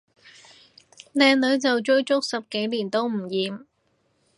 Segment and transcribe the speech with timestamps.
[1.13, 3.65] 靚女就追足十幾年唔厭